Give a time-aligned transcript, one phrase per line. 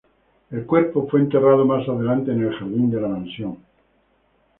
[0.49, 3.59] El cuerpo fue enterrado más adelante en el jardín de la mansión.